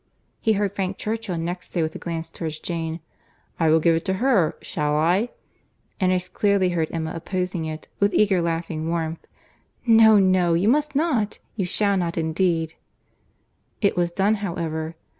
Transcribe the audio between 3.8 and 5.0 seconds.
it to her—shall